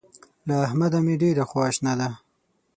له 0.47 0.55
احمده 0.65 0.99
مې 1.05 1.15
ډېره 1.21 1.43
خواشنه 1.51 1.93
ده. 1.99 2.09